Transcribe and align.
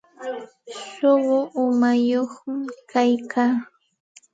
Suqu 0.93 1.37
umañaq 1.63 2.31
kayka. 2.91 3.43